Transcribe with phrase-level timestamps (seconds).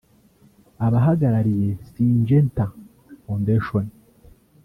[0.85, 2.65] Abahagarariye Syngenta
[3.23, 3.85] foundation